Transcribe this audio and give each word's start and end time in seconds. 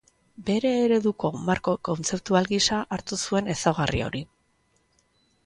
Bere 0.45 0.69
ereduko 0.85 1.29
marko 1.49 1.73
kontzeptual 1.89 2.49
gisa 2.55 2.81
hartu 2.97 3.21
zuen 3.27 3.53
ezaugarri 3.57 4.03
hori. 4.09 4.25